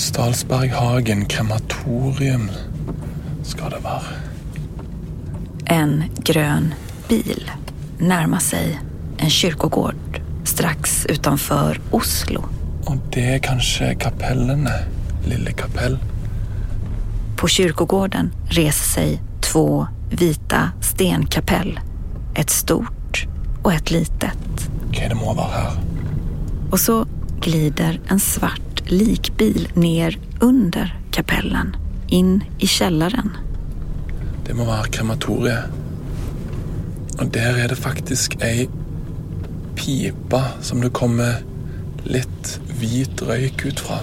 [0.00, 2.50] Stalsberghagen krematorium
[3.42, 4.02] ska det vara.
[5.64, 6.74] En grön
[7.08, 7.50] bil
[7.98, 8.80] närmar sig
[9.18, 12.44] en kyrkogård strax utanför Oslo.
[12.84, 14.84] Och det är kanske kapellene,
[15.24, 15.98] Lille kapell.
[17.36, 21.80] På kyrkogården reser sig två vita stenkapell.
[22.34, 23.26] Ett stort
[23.62, 24.70] och ett litet.
[24.88, 25.72] Okej, det må vara här.
[26.70, 27.06] Och så
[27.40, 31.76] glider en svart likbil ner under kapellen,
[32.08, 33.30] in i källaren.
[34.46, 35.64] Det må vara krematoriet.
[37.18, 38.68] Och där är det faktiskt ei
[39.74, 41.34] pipa som det kommer
[42.04, 43.98] litt hvit røyk ut fra.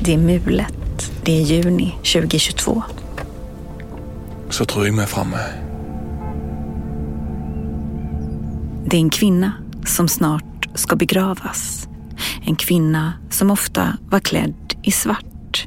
[0.00, 1.12] Det är mulet.
[1.24, 2.82] Det är juni 2022.
[4.50, 5.38] Så tror jag är framme.
[8.84, 9.52] Det är en kvinna
[9.86, 11.88] som snart ska begravas.
[12.42, 15.66] En kvinna som ofta var klädd i svart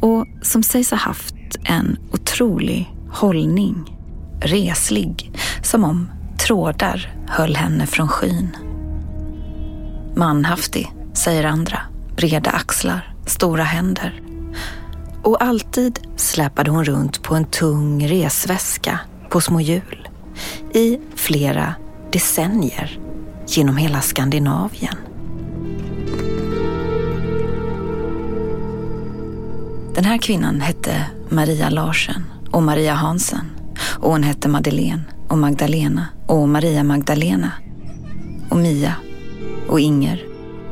[0.00, 3.98] och som sägs ha haft en otrolig hållning.
[4.40, 6.10] Reslig, som om
[6.46, 8.56] trådar höll henne från skyn.
[10.16, 11.78] Manhaftig, säger andra.
[12.16, 14.20] Breda axlar, stora händer.
[15.22, 20.08] Och alltid släpade hon runt på en tung resväska på små hjul
[20.74, 21.74] i flera
[22.12, 22.98] decennier
[23.46, 24.96] genom hela Skandinavien.
[29.94, 33.44] Den här kvinnan hette Maria Larsen och Maria Hansen
[33.98, 37.52] och hon hette Madeleine och Magdalena och Maria Magdalena
[38.50, 38.94] och Mia
[39.68, 40.22] och Inger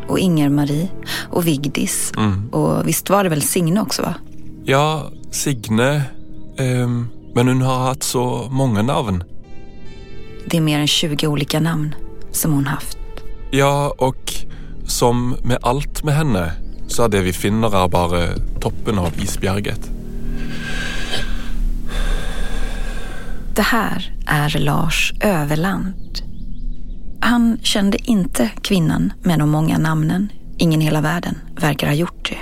[0.09, 0.89] och Inger-Marie
[1.31, 2.49] och Vigdis Mm.
[2.49, 4.15] och visst var det väl Signe också va?
[4.65, 6.03] Ja, Signe.
[6.59, 9.25] ehm, men hon har haft så många namn.
[10.47, 11.95] Det är mer än 20 olika namn
[12.33, 12.99] som hon haft.
[13.51, 14.35] Ja, och
[14.87, 16.53] som med allt med henne
[16.89, 18.27] så är det vi finner är bara
[18.61, 19.91] toppen av isbjerget.
[23.55, 26.21] Det här är Lars Överland.
[27.21, 30.29] Han kände inte kvinnan med de många namnen.
[30.59, 32.39] Ingen i hela världen verkar ha gjort det.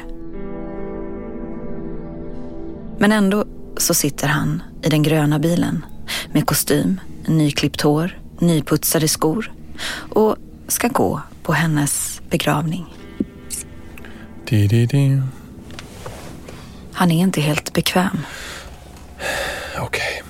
[2.98, 3.44] Men ändå
[3.76, 5.84] så sitter han i den gröna bilen
[6.32, 9.52] med kostym, nyklippt hår, nyputsade skor
[10.10, 10.36] och
[10.68, 12.86] ska gå på hennes begravning.
[16.92, 18.18] Han är inte helt bekväm.
[19.78, 20.22] Okej.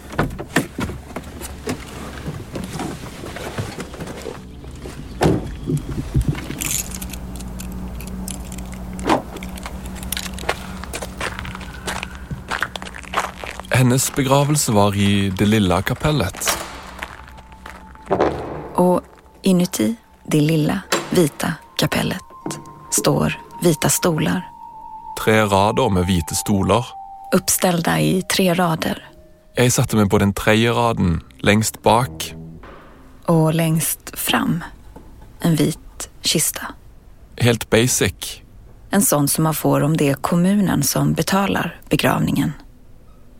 [13.70, 16.58] Hennes begravelse var i det lilla kapellet.
[18.74, 19.02] Och
[19.48, 22.20] inuti det lilla vita kapellet
[22.90, 24.48] står vita stolar
[25.24, 26.86] Tre rader med vita stolar.
[27.34, 29.08] uppställda i tre rader.
[29.54, 32.34] Jag satte mig på den tredje raden längst bak.
[33.26, 34.64] Och längst fram
[35.40, 36.66] en vit kista.
[37.36, 38.40] Helt basic.
[38.90, 42.52] En sån som man får om det är kommunen som betalar begravningen.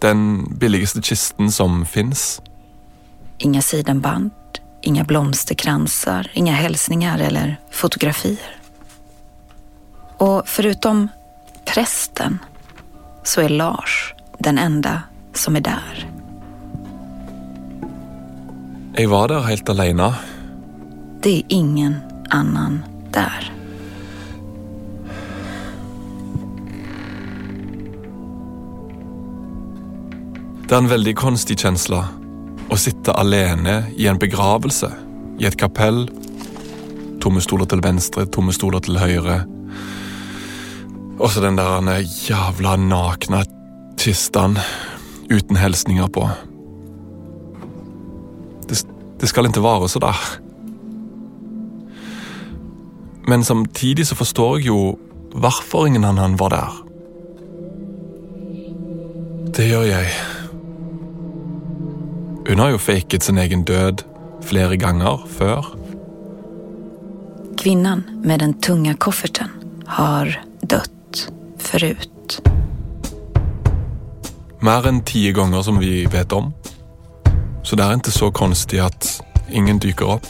[0.01, 2.41] Den billigaste kisten som finns.
[3.39, 4.31] Inga sidenband,
[4.81, 8.57] inga blomsterkransar, inga hälsningar eller fotografier.
[10.17, 11.09] Och förutom
[11.65, 12.39] prästen
[13.23, 15.03] så är Lars den enda
[15.35, 16.11] som är där.
[18.93, 20.15] Jag var där helt alene.
[21.23, 21.97] Det är ingen
[22.31, 23.53] annan där.
[30.69, 32.09] Det är en väldigt konstig känsla
[32.71, 34.93] och sitta alene i en begravelse
[35.39, 36.11] i ett kapell.
[37.21, 39.45] Tomme stolar till vänster, tomme stolar till höger.
[41.19, 43.45] Och så den där jävla nakna
[43.99, 44.59] kistan
[45.29, 46.31] utan hälsningar på.
[48.69, 48.87] Det,
[49.21, 50.17] det ska inte vara så där.
[53.27, 54.97] Men samtidigt så förstår jag ju
[55.33, 56.73] varför ingen annan var där.
[59.57, 60.07] Det gör jag.
[62.49, 64.03] Hon har ju fejkat sin egen död
[64.41, 65.67] flera gånger för.
[67.59, 69.49] Kvinnan med den tunga kofferten
[69.87, 71.29] har dött
[71.59, 72.43] förut.
[74.61, 76.53] Mer än tio gånger som vi vet om.
[77.63, 80.27] Så det är inte så konstigt att ingen dyker upp.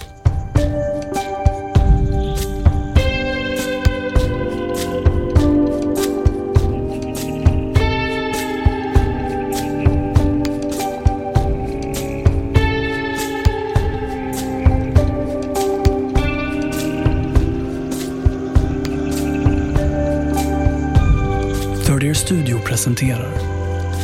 [22.79, 23.33] Presenterar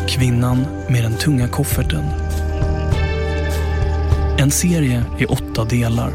[0.09, 2.05] Kvinnan med den tunga kofferten.
[4.39, 6.13] En serie i åtta delar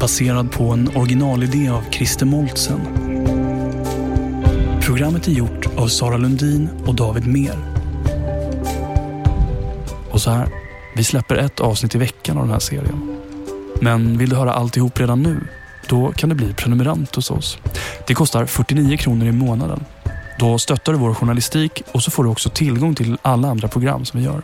[0.00, 2.80] baserad på en originalidé av Christer Moltsen.
[4.82, 7.58] Programmet är gjort av Sara Lundin och David Mer.
[10.10, 10.48] Och så här,
[10.96, 13.18] vi släpper ett avsnitt i veckan av den här serien.
[13.80, 15.40] Men vill du höra alltihop redan nu?
[15.88, 17.58] Då kan du bli prenumerant hos oss.
[18.06, 19.84] Det kostar 49 kronor i månaden.
[20.38, 24.04] Då stöttar du vår journalistik och så får du också tillgång till alla andra program
[24.04, 24.42] som vi gör.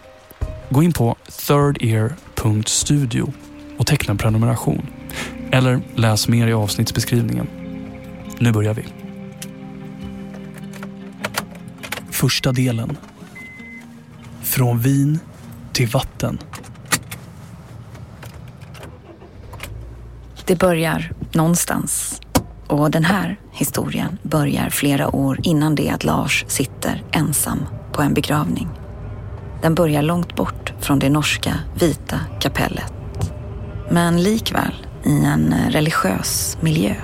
[0.70, 3.32] Gå in på thirdear.studio
[3.78, 4.86] och teckna en prenumeration.
[5.50, 7.48] Eller läs mer i avsnittsbeskrivningen.
[8.38, 8.84] Nu börjar vi.
[12.10, 12.96] Första delen.
[14.42, 15.18] Från vin
[15.72, 16.38] till vatten.
[20.44, 22.20] Det börjar någonstans.
[22.66, 27.58] Och den här historien börjar flera år innan det att Lars sitter ensam
[27.92, 28.68] på en begravning.
[29.62, 32.92] Den börjar långt bort från det norska vita kapellet.
[33.90, 34.74] Men likväl
[35.04, 36.94] i en religiös miljö.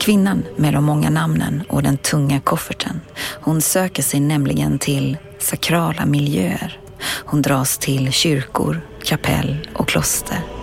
[0.00, 3.00] Kvinnan med de många namnen och den tunga kofferten.
[3.40, 6.80] Hon söker sig nämligen till sakrala miljöer.
[7.24, 10.55] Hon dras till kyrkor, kapell och kloster.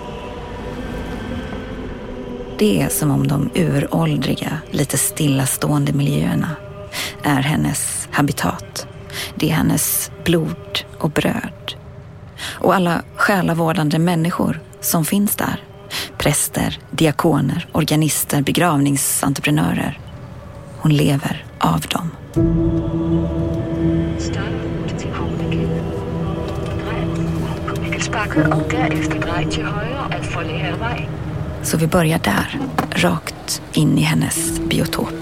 [2.58, 6.50] Det är som om de uråldriga, lite stillastående miljöerna
[7.24, 8.88] är hennes habitat.
[9.36, 11.76] Det är hennes blod och bröd.
[12.44, 15.64] Och alla själavårdande människor som finns där.
[16.18, 20.00] Präster, diakoner, organister, begravningsentreprenörer.
[20.78, 22.12] Hon lever av dem.
[31.64, 32.60] Så vi börjar där,
[32.92, 35.14] rakt in i hennes biotop.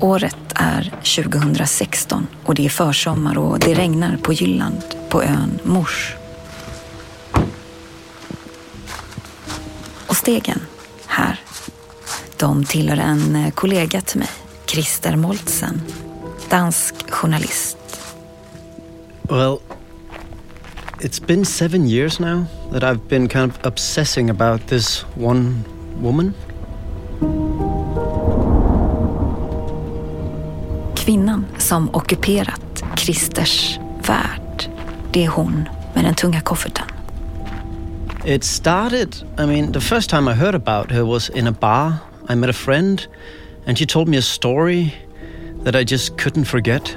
[0.00, 0.92] Året är
[1.26, 6.14] 2016 och det är försommar och det regnar på Jylland, på ön Mors.
[10.06, 10.60] Och stegen
[11.06, 11.40] här,
[12.36, 14.30] de tillhör en kollega till mig,
[14.66, 15.82] Christer Moltsen,
[16.50, 17.83] dansk journalist.
[19.30, 19.62] Well,
[21.00, 25.64] it's been seven years now that I've been kind of obsessing about this one
[26.02, 26.34] woman.
[30.94, 34.70] Kvinnan som ockuperat Christers värld,
[35.12, 36.86] det är hon med den tunga kofferten.
[38.24, 41.92] It started, I mean, the first time I heard about her was in a bar.
[42.28, 43.06] I met a friend
[43.66, 44.94] and she told me a story
[45.64, 46.96] that I just couldn't forget.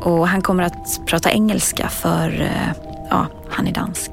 [0.00, 2.72] Och han kommer att prata engelska för, eh,
[3.10, 4.10] ja, han är dansk.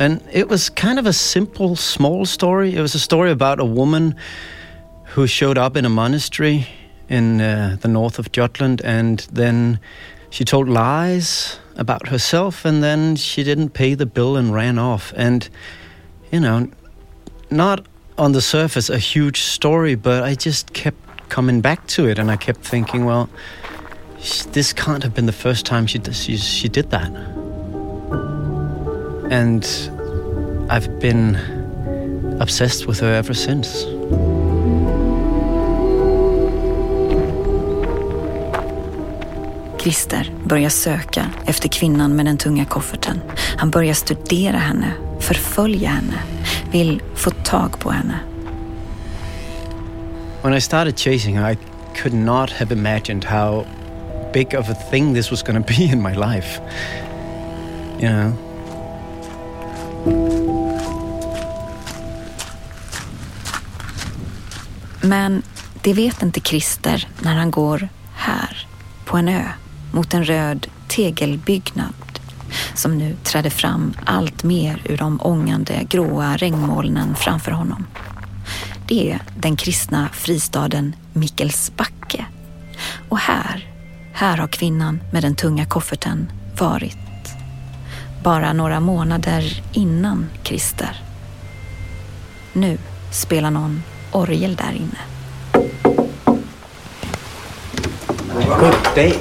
[0.00, 2.74] And it was kind of a simple, small story.
[2.74, 4.14] It was a story about a woman
[5.14, 6.66] who showed up in a monastery
[7.08, 9.78] in uh, the north of Jutland and then
[10.30, 15.12] she told lies about herself and then she didn't pay the bill and ran off.
[15.16, 15.48] And,
[16.30, 16.68] you know,
[17.50, 17.86] not
[18.16, 22.30] on the surface a huge story, but I just kept coming back to it and
[22.30, 23.28] I kept thinking, well,
[24.52, 27.10] this can't have been the first time she, she, she did that.
[29.30, 29.64] And
[30.70, 31.36] I've been
[32.40, 33.84] obsessed with her ever since.
[39.78, 43.20] Christer börjar söka efter kvinnan med den tunga kofferten.
[43.56, 46.18] Han börjar studera henne, förfölja henne,
[46.72, 48.18] vill få tag på henne.
[50.42, 51.56] When I started chasing her, I
[52.02, 53.66] could not have imagined how
[54.32, 56.60] big of a thing this was going to be in my life.
[58.00, 58.32] You know?
[65.00, 65.42] Men
[65.82, 68.66] det vet inte Christer när han går här,
[69.04, 69.44] på en ö,
[69.92, 71.94] mot en röd tegelbyggnad
[72.74, 77.86] som nu träder fram allt mer ur de ångande gråa regnmolnen framför honom.
[78.86, 82.26] Det är den kristna fristaden Mikkelsbacke.
[83.08, 83.67] Och här,
[84.18, 86.98] här har kvinnan med den tunga kofferten varit.
[88.22, 91.02] Bara några månader innan Christer.
[92.52, 92.78] Nu
[93.12, 93.82] spelar någon
[94.12, 94.98] orgel där inne.
[98.34, 99.12] Goddag.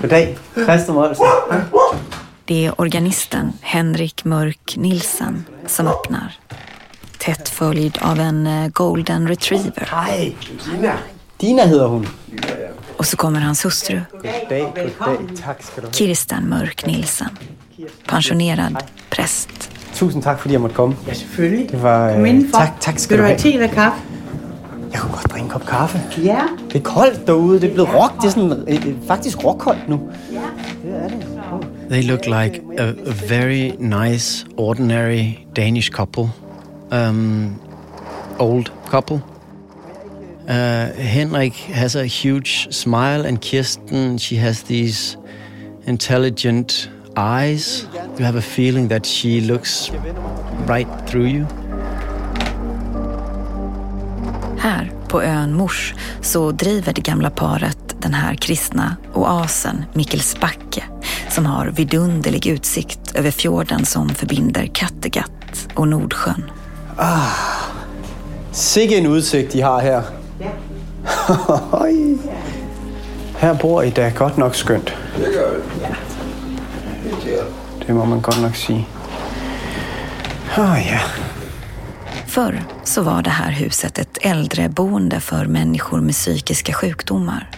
[0.00, 0.38] Goddag.
[0.66, 1.26] Pastor Molsen.
[2.44, 6.38] Det är organisten Henrik Mörk Nilsen som öppnar.
[7.18, 9.88] Tätt följd av en eh, golden retriever.
[9.92, 10.36] Hej.
[11.36, 12.06] Dina heter hon.
[12.98, 14.00] Och så kommer hans hustru.
[15.44, 15.90] Tack ska ha.
[15.92, 17.28] Kirsten Mörk Nilsen.
[18.08, 18.76] pensionerad
[19.10, 19.70] präst.
[19.94, 20.96] Tusind tak, fordi jeg måtte komme.
[21.06, 21.70] Ja, selvfølgelig.
[21.70, 22.12] Det var...
[22.12, 22.58] Kom indenfor.
[22.58, 23.38] tak, tak skal Vil du have.
[23.38, 23.98] te eller kaffe?
[24.92, 26.00] Jeg kunne godt drikke en kop kaffe.
[26.22, 26.40] Ja.
[26.72, 27.60] Det er koldt derude.
[27.60, 28.16] Det er blevet rock.
[28.16, 30.00] Det er sådan øh, øh, faktisk råkoldt nu.
[31.90, 35.24] They look like a, a very nice, ordinary
[35.56, 36.30] Danish couple.
[36.92, 37.54] Um,
[38.38, 39.20] old couple.
[40.48, 45.16] Uh, Henrik has a huge smile, and Kirsten, she has these
[45.86, 47.86] intelligent eyes.
[48.18, 49.90] You have a feeling that she looks
[50.68, 51.46] right through you.
[54.58, 60.82] Här på ön Mors så driver det gamla paret den här kristna oasen Mikkelsbacke
[61.30, 66.50] som har vidunderlig utsikt över fjorden som förbinder Kattegatt och Nordsjön.
[68.52, 70.02] Sikke en udsigt, de har her.
[73.38, 74.94] Her bor I da godt nok skønt.
[75.16, 75.60] Det gør vi.
[77.86, 78.86] Det må man godt nok sige.
[80.58, 81.00] Oh, ah, ja.
[82.26, 87.50] Förr så var det här huset ett äldreboende för människor med psykiska sjukdomar.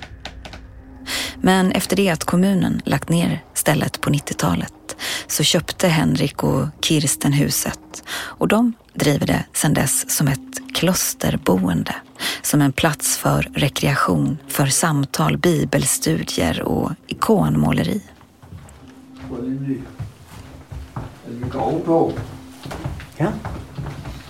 [1.40, 7.33] Men efter det att kommunen lagt ner stället på 90-talet så köpte Henrik och Kirsten
[7.33, 11.95] huset och de driver det sedan dess som ett klosterboende.
[12.43, 18.02] Som en plats för rekreation, för samtal, bibelstudier och ikonmåleri.
[23.17, 23.33] Ja.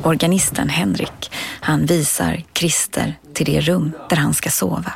[0.02, 4.92] Organisten Henrik, han visar Christer till det rum där han ska sova.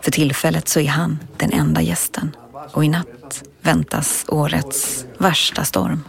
[0.00, 2.36] För tillfället så är han den enda gästen
[2.72, 6.02] och i natt väntas årets värsta storm.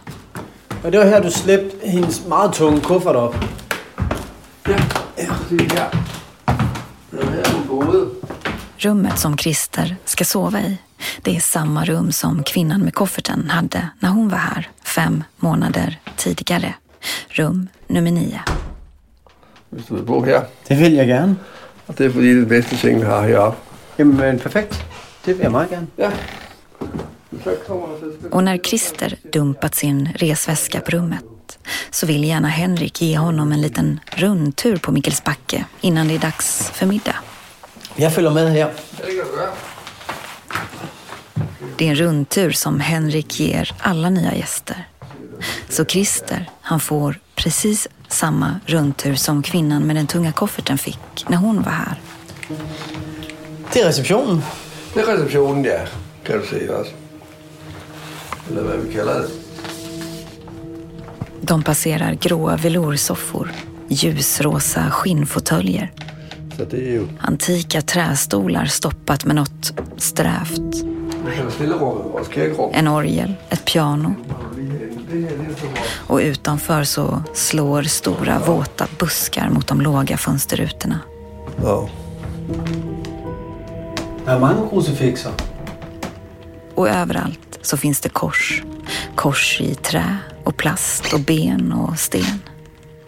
[0.84, 3.36] Og det var her, du slæbte hendes meget tunge kuffert op.
[4.68, 4.76] Ja,
[5.28, 5.90] præcis her.
[7.10, 8.08] Det er her, hun boede.
[8.84, 10.76] Rummet som Christer ska sova i,
[11.24, 15.98] det är samma rum som kvinnan med kofferten hade när hon var här fem månader
[16.16, 16.74] tidigare.
[17.38, 18.38] Rum nummer nio.
[19.70, 20.42] Hvis du vil bo her.
[20.68, 21.36] Det vil jeg gerne.
[21.86, 23.58] Og det er fordi, det er det bedste ting, vi har heroppe.
[23.98, 24.86] Jamen, perfekt.
[25.26, 25.86] Det vil jeg meget gerne.
[25.98, 26.10] Ja.
[26.10, 27.36] Så kommer der så
[28.30, 31.24] Och när Christer dumpat sin resväska på rummet
[31.90, 36.70] så vill gärna Henrik ge honom en liten rundtur på Mikkelsbacke innan det är dags
[36.74, 37.16] för middag.
[37.96, 38.70] Jeg følger med her.
[41.76, 44.88] Det är en rundtur som Henrik ger alla nya gäster.
[45.68, 51.36] Så Christer, han får precis samma rundtur som kvinnan med den tunga kofferten fick när
[51.36, 52.00] hon var här.
[53.72, 54.42] Det er receptionen.
[54.94, 55.78] Det er receptionen, ja.
[56.24, 56.92] Kan du se også.
[58.50, 59.28] Eller hvad vi kalder det.
[61.40, 63.50] De passerar gråa veloursoffor,
[63.88, 65.92] ljusrosa skinnfåtöljer,
[66.58, 70.74] det er antika trästolar stoppat med något strävt,
[72.72, 74.14] en orgel, ett piano
[75.10, 75.28] Det det
[76.06, 81.00] och utanför så slår stora våta buskar mot de låga fönsterrutorna.
[81.62, 81.88] Ja.
[84.26, 85.32] Der er mange krucifixer.
[86.78, 88.62] Och överallt så finns det kors.
[89.14, 92.42] Kors i trä och plast och ben och sten.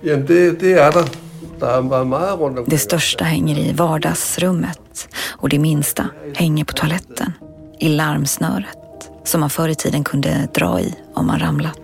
[0.00, 2.64] Jamen, det, det rundt omkring.
[2.66, 7.32] Det största hänger i vardagsrummet och det minsta hänger på toaletten.
[7.78, 11.80] I larmsnöret som man förr i tiden kunde dra i om man ramlat.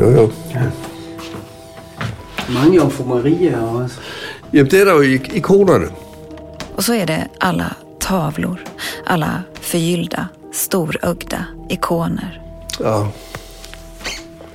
[0.00, 0.30] Jo, jo.
[2.48, 4.00] Mange Jomfru Maria også.
[4.52, 5.88] Jamen, det er der jo i ikonerne.
[6.76, 7.74] Och så är det alla
[8.06, 8.60] tavlor,
[9.06, 12.42] alla förgyllda, storögda ikoner.
[12.80, 13.08] Ja.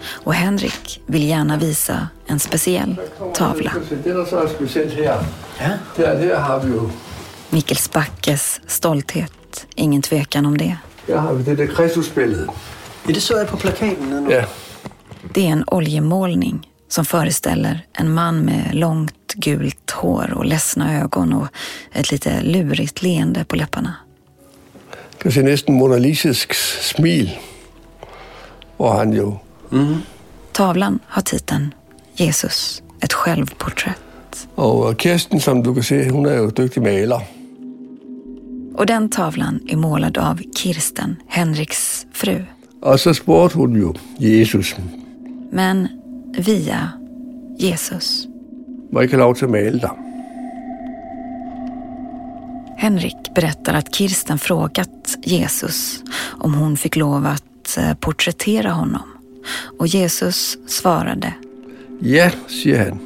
[0.03, 3.01] Och Henrik vill gärna visa en speciell
[3.33, 3.71] tavla.
[4.05, 4.37] Det, så
[6.35, 6.89] har vi jo
[7.49, 10.77] Mikkelsbackes stolthet, ingen tvekan om det.
[11.07, 12.47] her har vi det der Kristusbillede.
[13.07, 14.45] Ja, det så jeg på plakaten Ja.
[15.33, 21.33] Det är en oljemålning som föreställer en man med långt gult hår och ledsna ögon
[21.33, 21.47] och
[21.91, 23.95] ett lite lurigt leende på läpparna.
[25.21, 27.29] Kan se næsten monalisisk smil,
[28.77, 29.37] hvor han jo
[30.53, 31.73] Tavlan har titeln
[32.19, 34.47] Jesus, ett självporträtt.
[34.55, 37.21] Og Kirsten, som du kan se, hun er jo dygtig maler.
[38.77, 42.35] Och den tavlan är målad av Kirsten, Henriks fru.
[42.81, 44.75] Og så spurgte hun jo Jesus,
[45.51, 45.87] Men
[46.37, 46.89] via
[47.59, 48.27] Jesus.
[49.01, 50.10] ikke have lov til at male dig?
[52.81, 59.01] Henrik berättar att Kirsten frågat Jesus om hon fick lov att eh, porträttera honom.
[59.79, 61.33] Och Jesus svarade
[61.99, 62.99] Ja, siger han.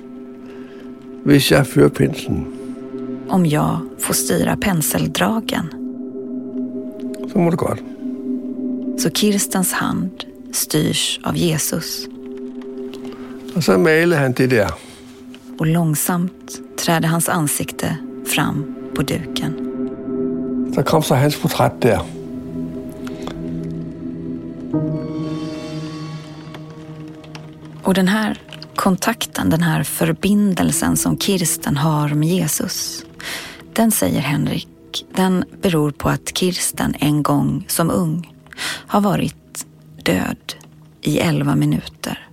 [1.25, 2.45] Hvis jeg fører penslen,
[3.27, 5.67] om jag får styra penseldragen.
[7.33, 7.79] så må du godt.
[8.97, 12.07] Så Kirstens hand styrs av Jesus
[13.55, 14.69] Og så malede han det
[15.59, 19.64] och långsamt träder hans ansikte fram på duken.
[20.75, 21.99] Så kom så hans portræt der.
[27.83, 28.37] Och den här
[28.75, 33.05] kontakten, den här förbindelsen som Kirsten har med Jesus,
[33.73, 34.67] den säger Henrik,
[35.15, 38.33] den beror på att Kirsten en gång som ung
[38.87, 39.65] har varit
[40.03, 40.55] död
[41.01, 42.27] i elva minuter.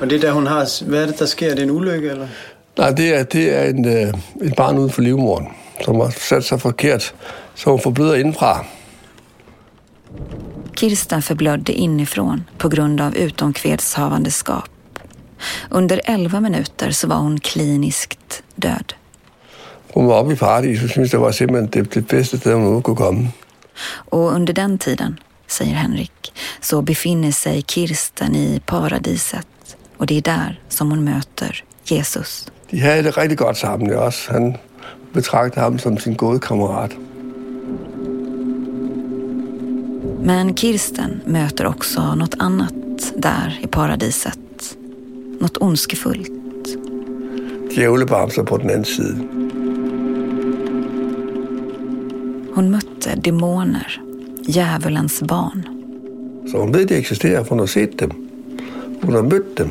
[0.00, 0.84] Og det der, hun har...
[0.84, 1.50] Hvad er det, der sker?
[1.50, 2.28] Er det en ulykke, eller?
[2.78, 5.46] Nej, det er, det er en, øh, et barn uden for livmoderen,
[5.84, 7.14] som har sat sig forkert,
[7.58, 8.64] så hun forbløder indenfra.
[10.76, 14.70] Kirsten förblödde inifrån på grund av utomkvedshavandeskap.
[15.70, 18.94] Under elva minuter så var hon kliniskt död.
[19.94, 22.84] Hun var oppe i paradis og syntes, det var simpelthen det, det sted, hun overhovedet
[22.84, 23.28] kunne komme.
[24.10, 30.22] Och under den tiden, säger Henrik, så befinner sig Kirsten i paradiset och det är
[30.22, 32.46] där som hon möter Jesus.
[32.70, 34.32] De havde det rigtig godt sammen ja, også.
[34.32, 34.56] Han
[35.14, 36.90] betragtede ham som sin gode kammerat.
[40.28, 44.76] Men Kirsten möter också något annat där i paradiset.
[45.40, 46.30] Något ondskefullt.
[47.70, 49.18] Djævlebamser på den anden side.
[52.54, 54.02] Hon mötte demoner,
[54.46, 55.62] djävulens barn.
[56.50, 58.28] Så hun ved, de eksisterer, for hun har set dem.
[59.02, 59.70] Hun har mødt dem.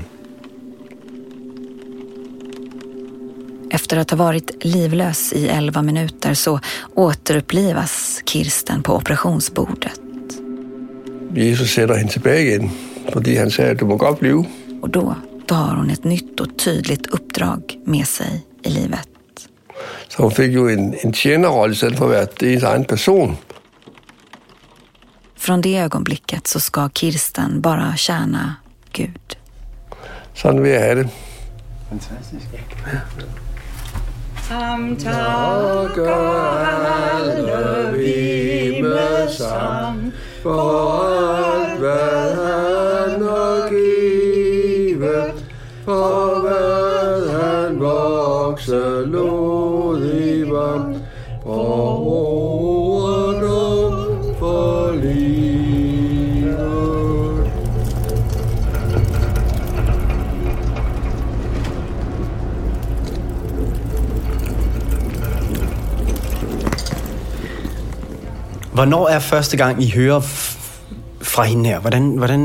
[3.71, 6.59] Efter att ha varit livlös i elva minuter så
[6.95, 10.01] återupplivas Kirsten på operationsbordet.
[11.35, 12.71] Jesus sætter hende tilbage igen,
[13.13, 14.45] fordi han sagde, at du må godt blive.
[14.81, 15.15] Och då,
[15.49, 19.09] då har hon ett nytt och tydligt uppdrag med sig i livet.
[20.09, 23.37] Så hun fik jo en, en tjenerrolle, i stedet for at være ens egen person.
[25.35, 28.55] Från det ögonblicket så ska Kirsten bara tjäna
[28.91, 29.37] Gud.
[30.33, 31.09] Sådan vil jeg have det.
[31.89, 32.45] Fantastisk.
[34.47, 34.55] For
[36.93, 37.37] alt,
[41.79, 45.33] hvad han har givet,
[45.85, 49.46] for hvad han vokser lodig
[68.77, 70.19] Hvornår er første gang, I hører
[71.21, 71.79] fra hende her?
[71.79, 72.41] Hvordan, hvordan,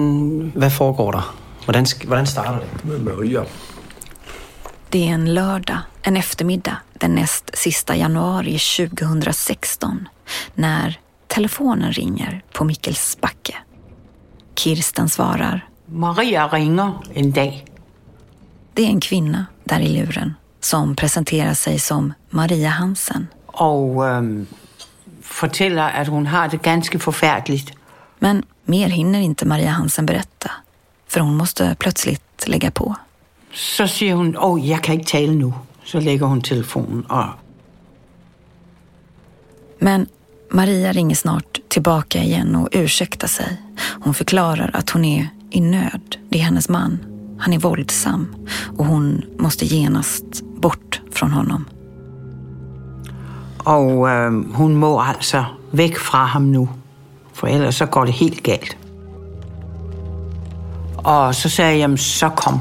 [0.55, 1.35] hvad foregår der?
[1.65, 2.85] Hvordan, hvordan starter det?
[2.85, 3.45] Med Maria.
[4.93, 10.09] Det är en lördag, en eftermiddag den näst sista januari 2016
[10.55, 13.55] när telefonen ringer på Mikkelsbacke.
[14.55, 15.69] Kirsten svarar.
[15.87, 17.65] Maria ringer en dag.
[18.75, 23.29] Det är en kvinna där i luren som presenterar sig som Maria Hansen.
[23.47, 24.47] og øhm,
[25.33, 27.75] fortæller, at hun har det ganske forfærdeligt.
[28.19, 30.51] Men mer hinner inte Maria Hansen berätta
[31.13, 32.95] för hon måste plötsligt lägga på.
[33.53, 35.53] Så siger hun, åh, jeg kan ikke tale nu.
[35.85, 37.29] Så lægger hun telefonen, og
[39.79, 40.07] Men
[40.51, 43.63] Maria ringer snart tillbaka igen och ursäktar sig.
[44.01, 46.17] Hon förklarar att hon är i nöd.
[46.29, 46.99] Det är hennes man.
[47.39, 48.35] Han är våldsam
[48.79, 51.65] och hon måste genast bort från honom
[53.65, 56.69] og øh, hun må altså væk fra ham nu.
[57.33, 58.77] For ellers så går det helt galt.
[60.97, 62.61] Og så sagde jeg, jamen så kom.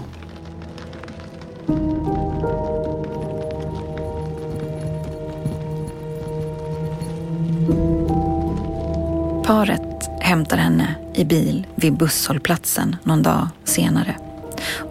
[9.46, 14.16] Paret hämtar henne i bil vid busshållplatsen någon dag senare.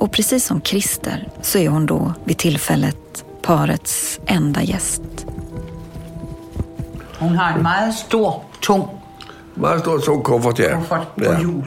[0.00, 5.29] Och precis som Christer så är hon då vid tillfället parets enda gäst.
[7.20, 8.88] Hun har en meget stor, tung
[9.54, 10.76] Meget stor tung kuffert, ja.
[10.76, 11.38] kuffert på ja.
[11.38, 11.64] hjul,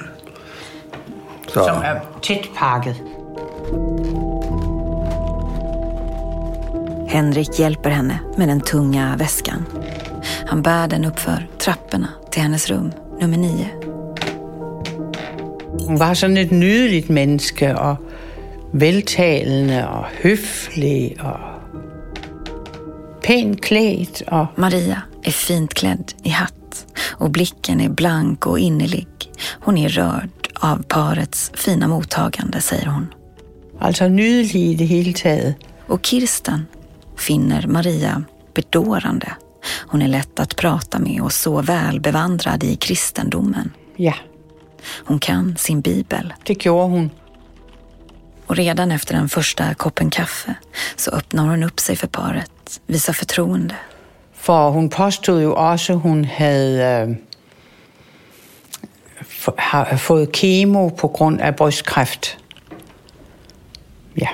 [1.47, 2.95] Så, som er tæt pakket.
[7.07, 9.65] Henrik hjälper henne med den tunga väskan.
[10.47, 13.67] Han bär den uppför trapporna till hennes rum, nummer nio.
[15.87, 17.95] Hun var sådan et nydeligt menneske, og
[18.71, 21.39] veltalende og høflig og
[23.23, 24.23] pænt klædt.
[24.27, 29.07] Og Maria är fint klädd i hatt och blicken är blank och innerlig.
[29.59, 33.13] Hon är rörd av parets fina mottagande, säger hon.
[33.79, 35.55] altså nydelig i det hele taget.
[35.87, 36.65] Och Kirsten
[37.17, 39.31] finner Maria bedårande.
[39.87, 43.71] Hon är lätt att prata med och så väl bevandrad i kristendomen.
[43.95, 44.13] Ja,
[45.05, 46.33] Hon kan sin bibel.
[46.43, 47.09] Det gjorde hon.
[48.47, 50.55] Och redan efter den första koppen kaffe
[50.95, 53.75] så öppnar hon upp sig för paret, visar förtroende.
[54.43, 57.15] For hun påstod jo også, hun havde øh,
[59.21, 62.37] f- har fået kemo på grund af brystkræft.
[64.17, 64.27] Ja.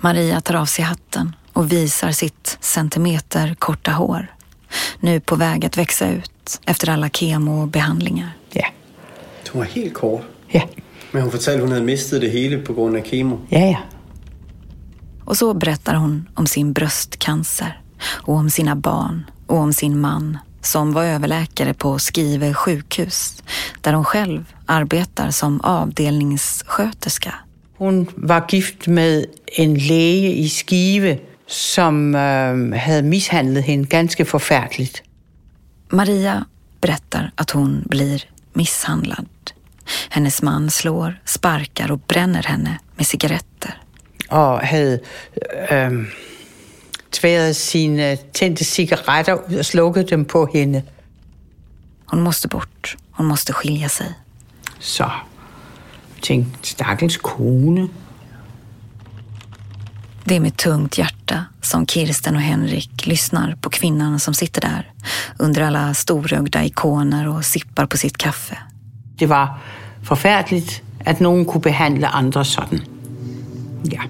[0.00, 4.26] Maria tar av sig hatten och visar sitt centimeter korta hår.
[5.00, 8.30] Nu på väg att växa ut efter alla kemobehandlingar.
[8.52, 8.66] Ja.
[9.52, 10.22] Hun var helt kort.
[10.52, 10.62] Ja.
[11.12, 13.36] Men hun fortalte, hun havde mistet det hele på grund af kemo.
[13.50, 13.76] Ja, ja.
[15.24, 17.80] Och så berättar hon om sin bröstcancer
[18.26, 23.42] och om sina barn och om sin man som var överläkare på Skive sjukhus
[23.80, 27.34] där hon själv arbetar som avdelningssköterska.
[27.76, 35.02] Hun var gift med en læge i Skive, som øh, havde mishandlet hende ganske forfærdeligt.
[35.90, 36.44] Maria
[36.80, 39.26] berättar att hon blir misshandlad.
[40.10, 43.80] Hennes man slår, sparkar och bränner henne med cigaretter.
[44.28, 45.00] Og havde
[45.70, 45.92] øh,
[47.14, 50.82] tværet sine tændte cigaretter ud og slukket dem på hende.
[52.06, 52.96] Hon måste bort.
[53.10, 54.14] Hon måste skilja sig.
[54.80, 55.10] Så
[56.22, 57.88] tænkte, stakkels kone.
[60.28, 64.92] Det är med tungt hjärta som Kirsten och Henrik lyssnar på kvinnan som sitter där
[65.38, 68.58] under alla storögda ikoner och sippar på sitt kaffe.
[69.18, 69.58] Det var
[70.02, 72.80] forfærdeligt, at nogen kunne behandle andre sådan.
[73.92, 74.02] Ja.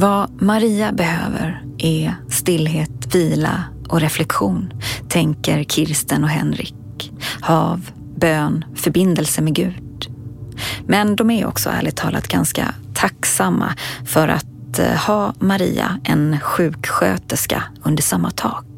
[0.00, 4.72] Vad Maria behöver är stillhet, vila och reflektion,
[5.08, 7.12] tänker Kirsten och Henrik.
[7.40, 10.08] Hav, bön, förbindelse med Gud.
[10.86, 13.74] Men de är också ärligt talat ganska tacksamma
[14.06, 18.69] för att eh, ha Maria, en sjuksköterska, under samma tak.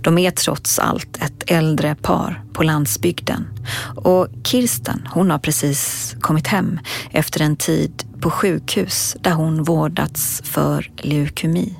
[0.00, 3.48] De är trots allt ett äldre par på landsbygden.
[3.96, 6.78] Och Kirsten, hon har precis kommit hem
[7.10, 11.76] efter en tid på sjukhus där hon vårdats för leukemi.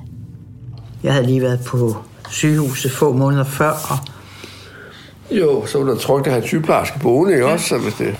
[1.01, 1.97] Jeg havde lige været på
[2.29, 3.99] sygehuset få måneder før, og
[5.31, 7.67] Jo, så ville der trygt at have en sygeplejerske boende, ikke også?
[7.67, 8.15] Så hvis det...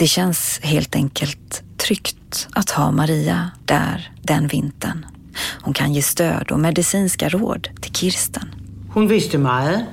[0.00, 5.06] Det känns helt enkelt tryggt att ha Maria där den vintern.
[5.62, 8.53] Hon kan ge stöd och medicinska råd till Kirsten.
[8.94, 9.86] Hun vidste meget.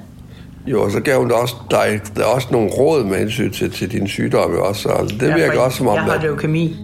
[0.67, 3.51] Jo, og så gav hun dig også, dig der er også nogle råd med hensyn
[3.51, 4.89] til, til din sygdom, også.
[4.89, 6.75] Altså, det virker også som om, Jeg har at, leukemi.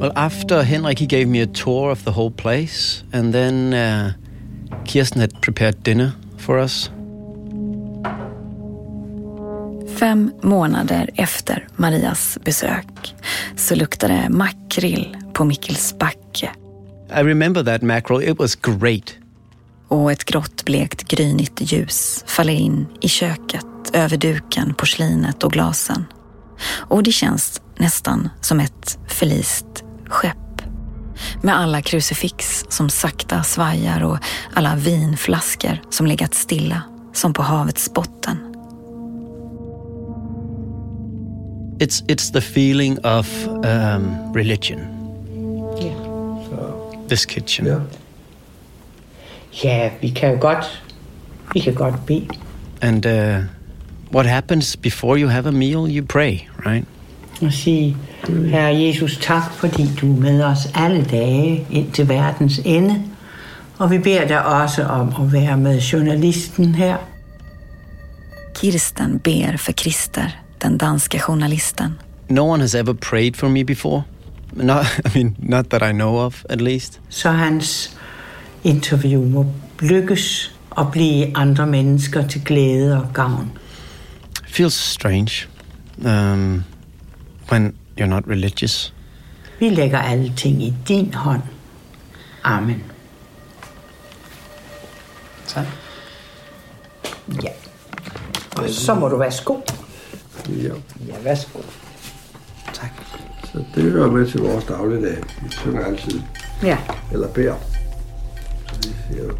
[0.00, 4.12] Well, after Henrik, he gave me a tour of the whole place, and then uh,
[4.84, 6.95] Kirsten had prepared dinner for us.
[9.94, 13.14] Fem månader efter Marias besök
[13.56, 16.50] så luktar det makrill på Mikkelsbacke
[17.10, 18.22] I remember that mackerel.
[18.22, 19.14] It was great.
[19.88, 26.04] och ett grått blekt grynigt ljus faller in i köket över duken, porslinet och glasen.
[26.70, 30.36] Och det känns nästan som ett förlist skepp.
[31.42, 34.18] Med alla krucifix som sakta svajar och
[34.54, 38.55] alla vinflaskor som legat stilla som på havets botten.
[41.80, 44.78] It's it's the feeling of um, religion.
[45.80, 45.92] Ja.
[47.08, 47.66] This kitchen.
[47.66, 47.80] Yeah.
[49.64, 50.82] ja, vi kan jo godt,
[51.52, 52.26] vi kan godt bede.
[52.82, 53.44] And uh,
[54.12, 55.96] what happens before you have a meal?
[55.96, 56.86] You pray, right?
[57.42, 57.96] Og sige,
[58.28, 63.02] Herre Jesus, tak fordi du er med os alle dage ind til verdens ende.
[63.78, 66.96] Og vi beder dig også om at være med journalisten her.
[68.54, 70.28] Kirsten ber för Christer,
[70.68, 71.98] den danske journalisten.
[72.28, 74.02] No one has ever prayed for me before.
[74.52, 77.00] Not, I mean, not that I know of, at least.
[77.08, 77.96] Så hans
[78.64, 79.46] interview må
[79.80, 83.58] lykkes og blive andre mennesker til glæde og gavn.
[84.46, 85.48] It feels strange
[85.98, 86.64] um,
[87.52, 88.94] when you're not religious.
[89.60, 91.42] Vi lægger alle ting i din hånd.
[92.44, 92.82] Amen.
[95.46, 95.64] Så.
[97.42, 97.50] Ja.
[98.68, 99.54] Så må du værsgo.
[100.48, 100.74] Ja.
[101.08, 101.58] Ja, værsgo.
[102.74, 102.90] Tak.
[103.44, 105.16] Så det hører med til vores dagligdag.
[105.42, 106.20] Vi synger altid,
[106.62, 106.78] Ja.
[107.12, 107.54] eller beder.
[108.66, 109.30] Så vi siger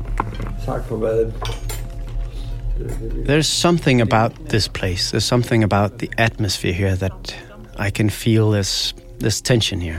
[0.66, 1.32] tak for maden.
[3.28, 5.16] There's something about this place.
[5.16, 7.36] There's something about the atmosphere here that
[7.88, 9.98] I can feel this this tension here.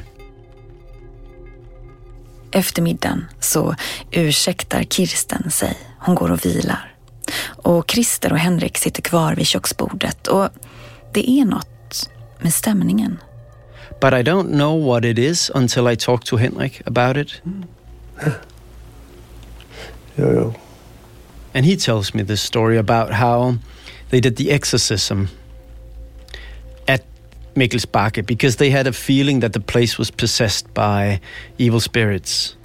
[2.52, 3.76] Efter middagen så
[4.12, 5.78] ursäktar Kirsten sig.
[6.00, 6.93] Hon går och vilar.
[7.63, 10.50] Och Christer och Henrik sitter kvar vid köksbordet och
[11.13, 13.17] det är något med stämningen.
[14.00, 17.41] But I don't know what it is until I talk to Henrik about it.
[20.17, 20.54] Jo, jo.
[21.54, 23.58] And he tells me this story about how
[24.10, 25.30] they did the exorcism
[26.88, 27.04] at
[27.56, 31.20] Mikkelsbacke because they had a feeling that the place was possessed by
[31.58, 32.56] evil spirits.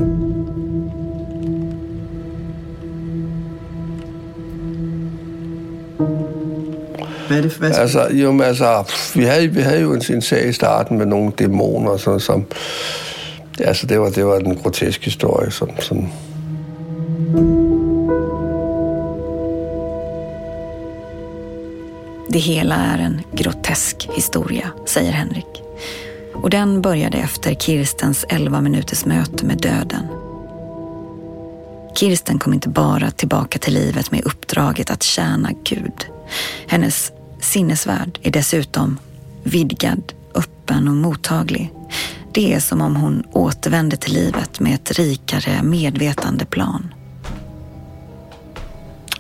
[7.33, 7.57] Hvad er det?
[7.57, 10.53] Hvad Altså, jo, men altså, pff, vi havde, vi havde jo en, en sag i
[10.53, 12.45] starten med nogle dæmoner, sådan, som...
[13.61, 16.09] Altså, det var, det var en grotesk historie, som, som
[22.29, 25.63] Det hela är en grotesk historia, säger Henrik.
[26.35, 30.07] Och den började efter Kirstens 11 minuters möte med döden.
[31.95, 36.07] Kirsten kom inte bara tillbaka till livet med uppdraget att tjäna Gud.
[36.67, 37.12] Hennes
[37.43, 38.99] sinnesvärld är dessutom
[39.43, 41.73] vidgad, öppen och mottaglig.
[42.33, 46.95] Det är som om hon återvände till livet med ett rikare medvetande plan.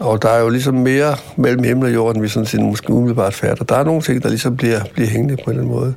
[0.00, 3.64] Og der er jo ligesom mere mellem himmel og jorden, vi sådan måske umiddelbart fatter.
[3.64, 5.94] Der er nogle ting, der ligesom bliver, bliver hængende på den måde.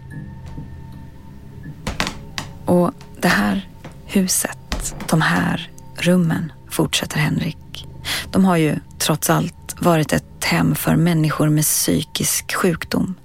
[2.66, 3.68] Och det här
[4.06, 7.88] huset, de här rummen, fortsätter Henrik.
[8.34, 13.16] De har ju trots allt varit ett hem för människor med psykisk sjukdom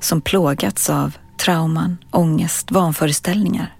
[0.00, 3.74] som plågats av trauman, ångest, vanföreställningar.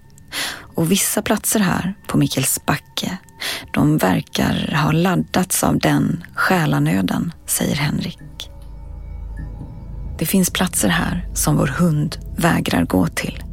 [0.75, 3.17] Och vissa platser här på Mikkelsbacke,
[3.73, 8.49] de verkar ha laddats av den själanöden, säger Henrik.
[10.19, 13.43] Det finns platser här som vår hund vägrar gå till.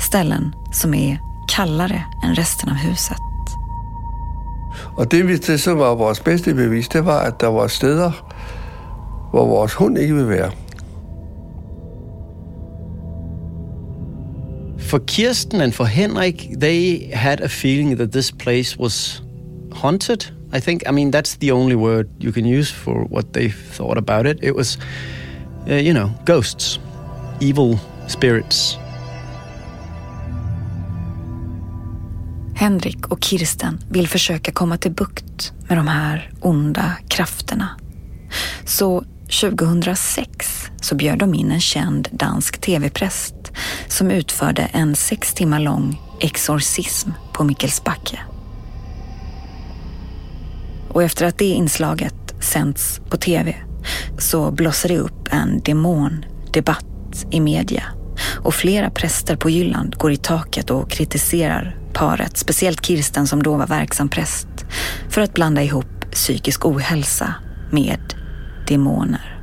[0.00, 3.18] Ställen som är kallare än resten av huset.
[4.96, 8.12] Och det, det som var vores bedste bevis, det var, att det var steder,
[9.30, 10.50] hvor vores hund ikke vil være.
[14.78, 19.22] For Kirsten and for Henrik, they had a feeling that this place was
[19.72, 20.32] haunted.
[20.52, 23.98] I think, I mean, that's the only word you can use for what they thought
[23.98, 24.38] about it.
[24.42, 24.78] It was,
[25.70, 26.78] uh, you know, ghosts,
[27.40, 28.78] evil spirits.
[32.54, 37.68] Henrik och Kirsten vill försöka komma till bukt med de här onda krafterna.
[38.64, 43.52] Så 2006 så bjöd de in en känd dansk tv-präst
[43.88, 48.20] som utförde en sex timmar lång exorcism på Mikkelsbacke.
[50.88, 53.54] Och efter att det inslaget sänds på tv
[54.18, 57.84] så blossar det upp en demondebatt i media
[58.42, 63.56] och flera präster på Jylland går i taket och kritiserar paret, speciellt Kirsten som då
[63.56, 64.48] var verksam präst,
[65.08, 67.34] för att blanda ihop psykisk ohälsa
[67.70, 68.17] med
[68.68, 69.40] demoner.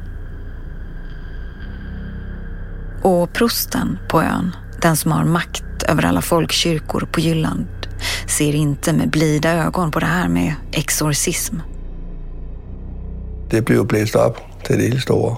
[3.01, 7.67] Och prosten på ön, den som har makt över alla folkkyrkor på Jylland,
[8.27, 11.55] ser inte med blida ögon på det här med exorcism.
[13.49, 15.35] Det blev jo blæst op til det hele store.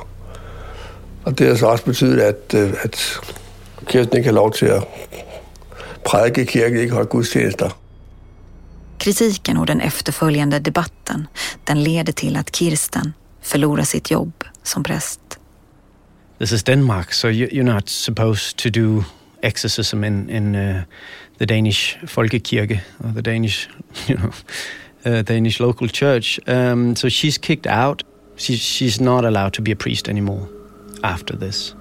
[1.24, 3.20] Og det har så også betydet, at, øh, at
[3.88, 4.84] Kirsten ikke har lov til at
[6.06, 7.70] prædike i kirken, ikke holde gudstjenester.
[9.00, 11.28] Kritiken och den efterföljande debatten,
[11.68, 13.14] den leder till att Kirsten
[13.48, 15.40] förlora sitt jobb som präst.
[16.40, 19.04] This is Denmark, so you're not supposed to do
[19.42, 20.84] exorcism in in uh,
[21.38, 23.70] the Danish Folkekirke or the Danish,
[24.08, 24.32] you know,
[25.06, 26.40] uh, Danish local church.
[26.48, 28.04] Um, so she's kicked out.
[28.36, 30.48] She, she's not allowed to be a priest anymore
[31.04, 31.74] after this.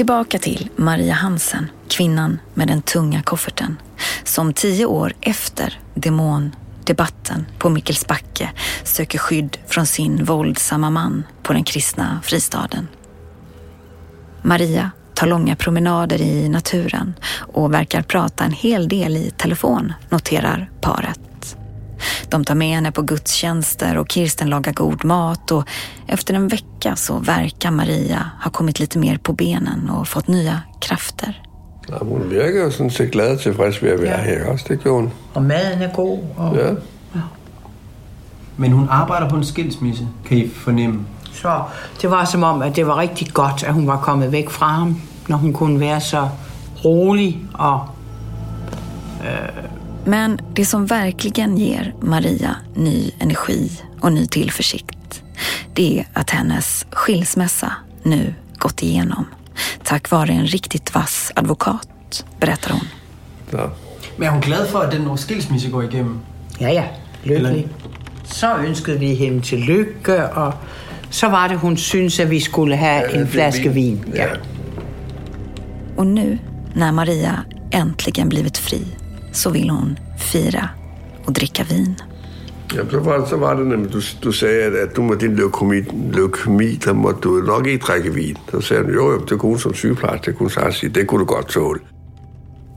[0.00, 3.76] Tillbaka till Maria Hansen, kvinnan med den tunga kofferten,
[4.24, 8.50] som tio år efter demondebatten på Mikkelsbacke
[8.84, 12.88] söker skydd från sin våldsamma man på den kristna fristaden.
[14.42, 20.70] Maria tar långa promenader i naturen och verkar prata en hel del i telefon, noterar
[20.80, 21.29] paret.
[22.28, 25.64] De tar med henne på gudstjänster och Kirsten lagar god mat och
[26.08, 30.60] efter en vecka så verkar Maria ha kommit lite mer på benen og fått nya
[30.80, 31.42] krafter.
[31.88, 34.52] Ja, jo sådan set glad og tilfreds ved at være Ja.
[34.52, 34.64] også.
[34.68, 35.12] Det gjorde hun.
[35.34, 36.18] Og maden er god.
[36.36, 36.74] Og Ja.
[38.56, 41.06] Men hun arbejder på en skilsmisse, kan I fornemme.
[41.32, 41.62] Så
[42.02, 44.66] det var som om, at det var rigtig godt, at hun var kommet væk fra
[44.66, 46.28] ham, når hun kunne være så
[46.84, 47.80] rolig og
[50.04, 55.22] Men det som verkligen ger Maria ny energi och ny tillförsikt,
[55.74, 59.26] det är att hennes skilsmässa nu gått igenom.
[59.84, 62.88] tack vare en riktigt vass advokat, berättar hon.
[63.50, 63.70] Ja.
[64.16, 66.20] Men er hun glad for, at den år skilsmisse går igennem?
[66.58, 66.84] Ja, ja,
[67.22, 67.68] lykkelig.
[68.24, 70.52] Så ønskede vi hende til lykke, og
[71.10, 74.04] så var det, hun syntes, at vi skulle Ja, en er vin.
[74.14, 74.26] Ja.
[75.96, 76.38] Och nu,
[76.74, 78.86] när Maria äntligen blivit fri,
[79.32, 80.68] så vill hon fira
[81.24, 81.94] och dricka vin.
[82.74, 85.36] Ja, så, var, så var det nemlig, du, du sagde, at, at du med din
[85.36, 88.38] leukemi, leukemi, der måtte du nok ikke drikke vin.
[88.50, 91.80] Så sagde hun, jo, det kunne hun som sygeplejerske, det kunne du godt tåle.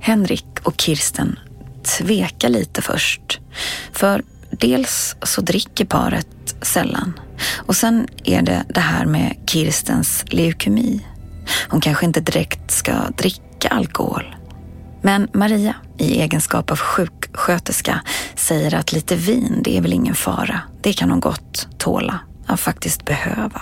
[0.01, 1.39] Henrik och Kirsten
[1.83, 3.39] tvekar lite först.
[3.91, 7.13] För dels så dricker paret sällan.
[7.65, 11.05] Och sen är det det här med Kirstens leukemi.
[11.69, 14.35] Hon kanske inte direkt ska dricka alkohol.
[15.03, 18.01] Men Maria, i egenskap av sjuksköterska,
[18.35, 20.59] säger att lite vin, det är väl ingen fara.
[20.81, 23.61] Det kan hon gott tåla, ja faktiskt behöva.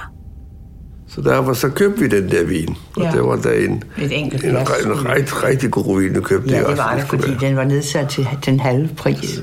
[1.07, 2.75] Så derfor så købte vi den der vin.
[2.97, 3.11] Ja.
[3.11, 4.69] det var da en, Et enkelt en, glas.
[4.85, 6.49] en, en rigtig god vin, du købte.
[6.51, 7.39] Ja, det var det, være.
[7.39, 9.39] den var nedsat til den halve pris.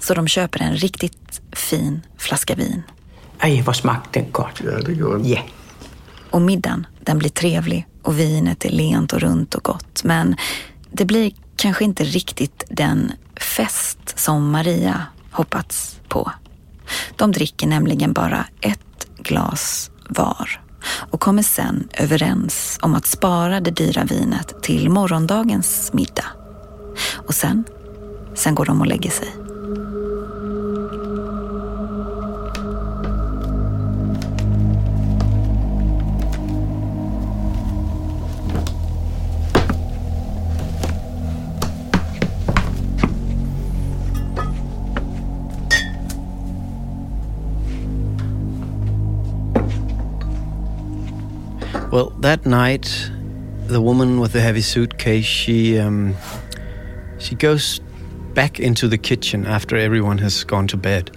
[0.00, 2.82] Så de köper en riktigt fin flaska vin.
[3.40, 4.62] Ej, hvor smagte den godt.
[4.64, 5.26] Ja, det gjorde den.
[5.26, 5.38] Ja,
[6.30, 10.04] Och middagen, den blir trevlig och vinet är lent och runt och gott.
[10.04, 10.36] Men
[10.90, 16.32] det blir kanske inte riktigt den fest som Maria hoppats på.
[17.16, 20.60] De dricker nämligen bara ett glas var
[21.10, 26.26] och kommer sen överens om att spara det dyra vinet till morgondagens middag.
[27.14, 27.64] Och sen,
[28.34, 29.47] sen går de och lägger sig.
[51.98, 53.10] Well, that night,
[53.66, 56.14] the woman with the heavy suitcase, she um,
[57.18, 57.80] she goes
[58.34, 61.10] back into the kitchen after everyone has gone to bed.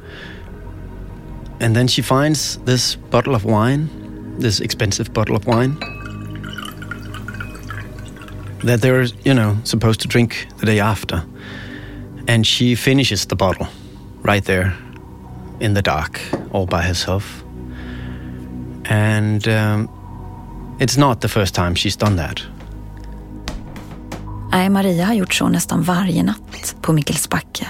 [1.59, 5.77] And then she finds this bottle of wine, this expensive bottle of wine
[8.63, 11.23] that they're, you know, supposed to drink the day after.
[12.27, 13.67] And she finishes the bottle
[14.23, 14.75] right there
[15.59, 16.19] in the dark,
[16.51, 17.43] all by herself.
[18.85, 19.87] And um,
[20.81, 22.41] it's not the first time she's done that.
[24.51, 27.67] Nej, Maria har gjort så nästan varje natt på Mikkelsbacke.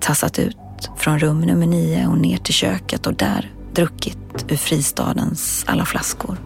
[0.00, 0.56] Tassat ut
[0.96, 4.18] från rum nummer nio och ner till köket och där druckit
[4.48, 6.36] ur fristadens alla flaskor.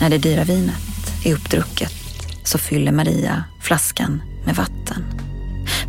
[0.00, 1.92] När det dyra vinet är uppdrucket
[2.44, 5.11] så fyller Maria flaskan med vatten.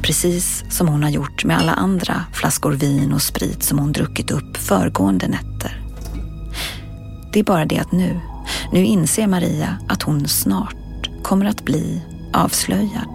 [0.03, 4.31] Precis som hon har gjort med alla andra flaskor vin och sprit som hon druckit
[4.31, 5.81] upp föregående nätter.
[7.33, 8.19] Det är bara det att nu,
[8.71, 10.75] nu inser Maria att hon snart
[11.23, 12.01] kommer att bli
[12.33, 13.07] avslöjad.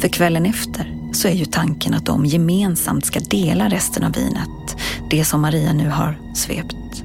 [0.00, 4.76] För kvällen efter så är ju tanken att de gemensamt ska dela resten av vinet.
[5.10, 7.04] Det som Maria nu har svept.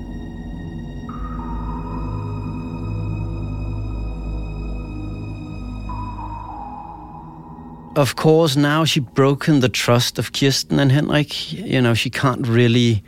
[7.96, 11.54] Of course, now she broken the trust of Kirsten and Henrik.
[11.54, 13.04] You know, she can't really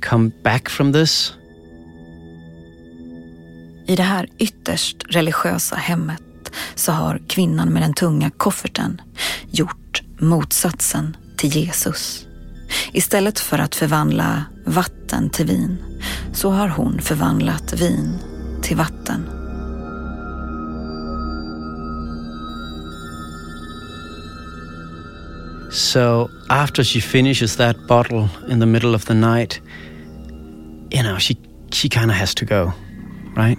[0.00, 1.32] come back from this.
[3.86, 6.22] I det här ytterst religiösa hemmet
[6.74, 9.00] så har kvinnan med den tunga kofferten
[9.50, 12.26] gjort motsatsen till Jesus.
[12.92, 15.78] Istället för att förvandla vatten till vin
[16.32, 18.18] så har hon förvandlat vin
[18.62, 19.35] till vatten.
[25.76, 29.60] So after she finishes that bottle in the middle of the night,
[30.90, 31.36] you know, she
[31.70, 32.72] she kind of has to go,
[33.36, 33.58] right?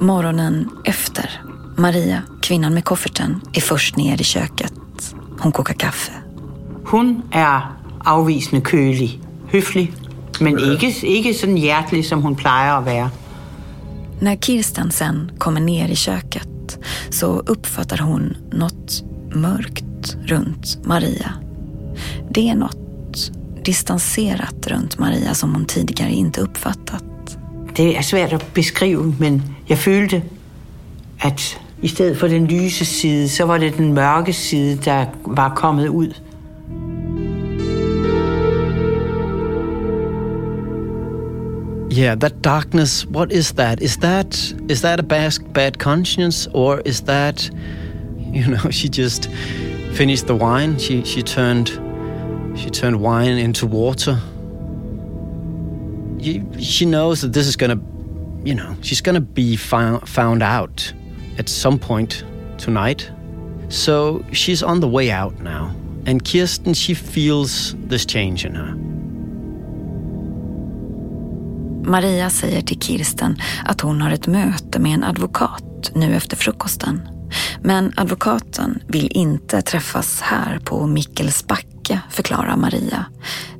[0.00, 1.30] Morgonen efter.
[1.76, 4.72] Maria, kvinnan med kofferten, är först ner i köket.
[5.38, 6.12] Hon kokar kaffe.
[6.84, 7.60] Hun er
[8.04, 9.20] afvisende kølig,
[9.52, 9.92] høflig,
[10.40, 13.10] men ikke, ikke sådan hjertelig, som hun plejer at være.
[14.20, 16.78] När Kirsten sen kommer ner i köket
[17.10, 19.02] så uppfattar hon något
[19.34, 21.32] mörkt runt Maria.
[22.30, 23.32] Det är något
[23.64, 27.38] distanserat runt Maria som hon tidigare inte uppfattat.
[27.76, 30.22] Det er svært at beskrive, men jeg følte,
[31.20, 35.54] at i stedet for den lyse side, så var det den mørke side, der var
[35.54, 36.12] kommet ud.
[41.96, 43.06] yeah, that darkness.
[43.06, 43.80] What is that?
[43.80, 44.36] Is that
[44.68, 47.50] is that a bad bad conscience, or is that,
[48.18, 49.30] you know, she just
[49.94, 50.78] finished the wine.
[50.78, 51.68] She she turned
[52.58, 54.20] she turned wine into water.
[56.18, 57.80] You, she knows that this is gonna,
[58.44, 60.92] you know, she's gonna be found found out
[61.38, 62.24] at some point
[62.58, 63.10] tonight.
[63.68, 65.74] So she's on the way out now.
[66.04, 68.85] And Kirsten, she feels this change in her.
[71.86, 77.08] Maria säger till Kirsten att hon har ett möte med en advokat nu efter frukosten.
[77.62, 83.04] Men advokaten vill inte träffas här på Mikkelsbacke, förklarar Maria.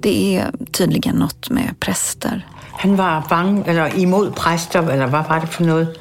[0.01, 2.47] Det är tydligen något med präster.
[2.73, 5.99] Han var bange, eller imod præster, eller hvad var det for noget?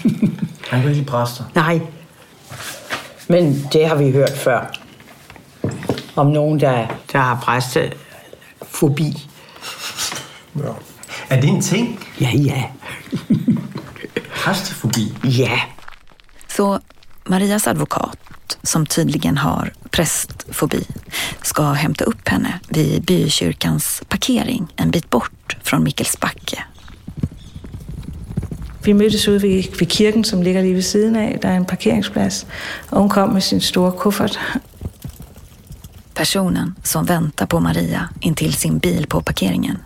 [0.70, 1.44] Han ikke lide præster.
[1.54, 1.80] Nej.
[3.26, 4.66] Men det har vi hørt før.
[6.14, 9.28] Om nogen, der, der har præstefobi.
[10.54, 10.72] Ja.
[11.28, 11.98] Er det en ting?
[12.20, 12.64] Ja, ja.
[14.30, 15.12] Præstefobi?
[15.24, 15.60] Ja.
[16.48, 16.78] Så
[17.26, 20.86] Marias advokat, som tydligen har prästfobi,
[21.42, 26.64] ska hämta upp henne vid bykyrkans parkering en bit bort från Mikkelsbacke.
[28.84, 31.38] Vi mødtes ude ved, ved kirken, som ligger lige ved siden af.
[31.42, 32.46] Der er en parkeringsplads.
[32.90, 34.38] Og hun kom med sin store kuffert.
[36.14, 39.76] Personen som väntar på Maria intill sin bil på parkeringen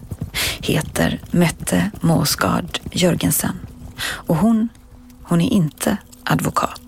[0.61, 3.61] heter Mette Måsgard Jørgensen.
[4.03, 4.69] Och hon,
[5.23, 6.81] hon är inte advokat.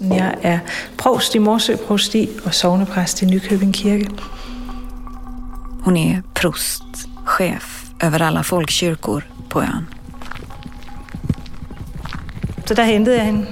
[0.00, 0.60] Jeg er
[0.96, 4.10] provst i Morsø Provsti og sovnepræst i Nykøbing Kirke.
[5.84, 9.86] Hon är prost, chef över alla folkkyrkor på ön.
[12.66, 13.46] Så der hentede jeg hende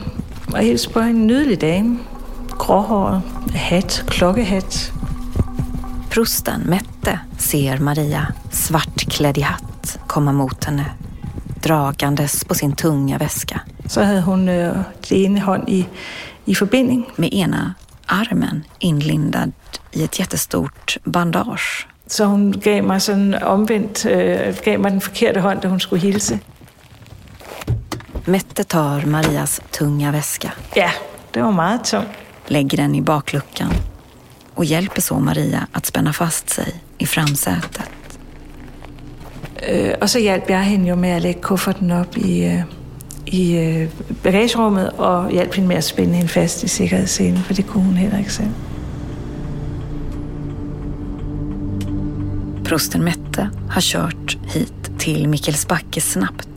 [0.53, 1.99] og hilste på en nydelig dame.
[2.51, 3.23] Gråhåret,
[3.55, 4.93] hat, klokkehat.
[6.11, 6.92] Prosten Mette
[7.39, 10.85] ser Maria svartklädd i hatt komma mot henne
[11.63, 14.77] dragandes på sin tunga väska Så øh,
[15.09, 15.87] det ene hånd i,
[16.45, 17.07] i forbinding.
[17.17, 17.75] med ena
[18.07, 19.53] armen inlindad
[19.93, 21.87] i ett jättestort bandage.
[22.07, 26.03] Så hun gav mig sådan omvendt, øh, gav mig den forkerte hånd, da hun skulle
[26.03, 26.39] hilse.
[28.27, 30.91] Mette tar Marias tunga väska, Ja,
[31.35, 32.05] det var meget tung.
[32.47, 33.73] lägger den i bakluckan
[34.55, 37.91] och hjälper så Maria att spänna fast sig i framsätet.
[39.69, 42.63] Øh, og så hjalp jeg hende jo med at lægge kufferten op i, øh,
[43.27, 43.89] i øh,
[44.23, 47.95] bagagerummet, og hjalp hende med at spænde hende fast i sikkerhedsselen, for det kunne hun
[47.95, 48.55] heller ikke selv.
[52.65, 56.49] Prosten Mette har kört hit till Mikkelsbacke snabbt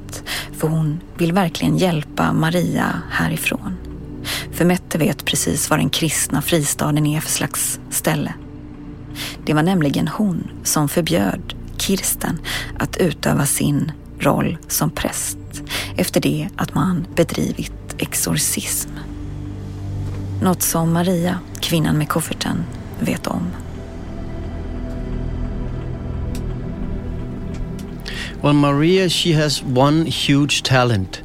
[0.58, 3.78] för hon vill verkligen hjälpa Maria härifrån.
[4.52, 8.34] För Mette vet precis vad den kristna fristaden är för slags ställe.
[9.46, 12.40] Det var nämligen hon som förbjöd Kirsten
[12.80, 15.38] att utöva sin roll som präst
[15.98, 18.90] efter det att man bedrivit exorcism.
[20.42, 22.64] Något som Maria, kvinnan med kofferten,
[23.00, 23.48] vet om.
[28.42, 31.24] Well, Maria, she has one huge talent,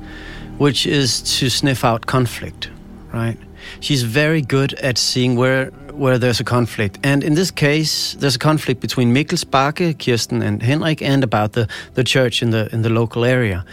[0.58, 2.70] which is to sniff out conflict,
[3.12, 3.38] right?
[3.80, 5.70] She's very good at seeing where
[6.00, 6.98] where there's a conflict.
[7.04, 11.68] And in this case, there's a conflict between Mikkelsbacke, Kirsten, and Henrik, and about the,
[11.94, 13.64] the church in the in the local area.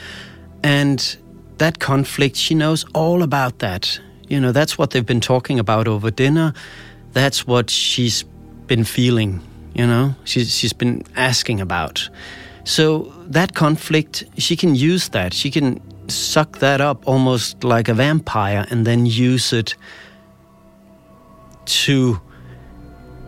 [0.62, 1.18] And
[1.58, 4.00] that conflict, she knows all about that.
[4.28, 6.54] You know, that's what they've been talking about over dinner.
[7.14, 8.26] That's what she's
[8.68, 9.42] been feeling,
[9.74, 12.10] you know, she's, she's been asking about.
[12.66, 15.34] So that conflict, she can use that.
[15.34, 19.76] She can suck that up almost like a vampire and then use it
[21.68, 22.20] to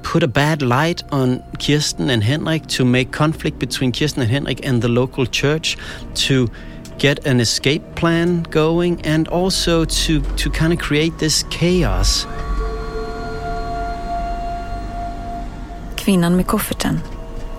[0.03, 4.65] put a bad light on Kirsten and Henrik, to make conflict between Kirsten and Henrik
[4.65, 5.77] and the local church,
[6.15, 6.47] to
[6.97, 12.27] get an escape plan going, and also to, to kind of create this chaos.
[15.95, 16.99] Kvinnan med kofferten,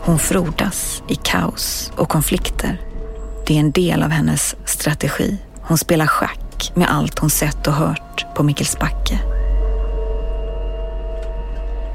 [0.00, 2.80] hon frodas i kaos och konflikter.
[3.46, 5.38] Det är en del av hennes strategi.
[5.60, 9.29] Hon spelar schack med allt hon sett och hört på Mikkelsbacke.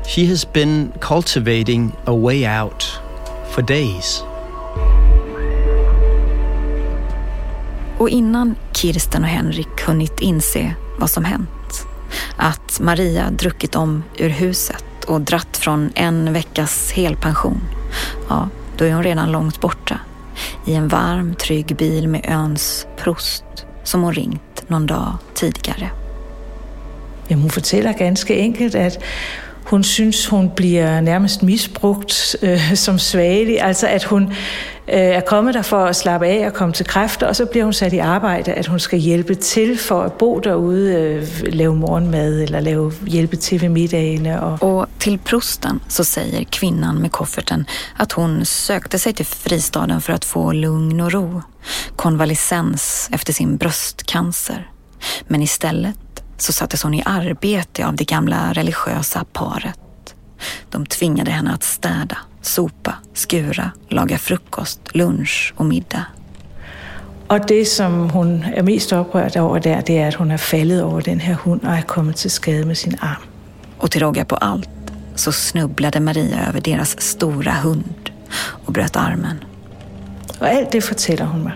[0.07, 2.99] She has been cultivating a way out
[3.51, 4.23] for days.
[7.97, 11.87] Och innan Kirsten och Henrik hunnit inse vad som hänt,
[12.37, 17.61] att Maria druckit om ur huset och dratt från en veckas helpension,
[18.29, 19.99] ja, då är hon redan långt borta.
[20.65, 23.43] I en varm, trygg bil med öns prost
[23.83, 25.89] som hon ringt någon dag tidigare.
[27.27, 29.03] Jamen, hun fortæller ganske enkelt, at
[29.65, 33.61] hun synes, hun bliver nærmest misbrugt øh, som svagelig.
[33.61, 34.23] Altså, at hun,
[34.87, 37.63] øh, er kommet der for at slappe af og komme til kræfter, og så bliver
[37.63, 41.75] hun sat i arbejde, at hun skal hjælpe til for at bo derude, øh, lave
[41.75, 44.41] morgenmad eller lave, hjælpe til ved middagene.
[44.41, 44.63] Og...
[44.63, 47.65] Och till prosten så säger kvinnan med kofferten
[47.99, 51.41] att hon sökte sig till fristaden för att få lugn och ro,
[51.95, 54.69] konvalescens efter sin bröstcancer.
[55.27, 55.95] Men istället
[56.37, 60.15] så sattes hon i arbete av det gamla religiösa paret.
[60.69, 66.05] De tvingade henne att städa, sopa, skura, laga frukost, lunch och middag.
[67.27, 70.83] Og det, som hun er mest oprørt over der, det er, at hun er faldet
[70.83, 73.23] over den her hund og er kommet til skade med sin arm.
[73.77, 74.69] Och till råga på allt
[75.15, 78.11] så snubblade Maria över deras stora hund
[78.65, 79.43] och bröt armen.
[80.39, 81.53] Og alt det fortæller hun mig.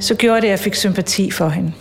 [0.00, 1.72] Så gjorde det, at jeg fik sympati for hende.